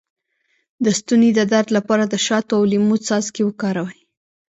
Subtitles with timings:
[0.83, 3.97] د ستوني د درد لپاره د شاتو او لیمو څاڅکي وکاروئ